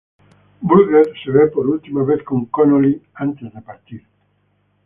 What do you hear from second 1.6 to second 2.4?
última vez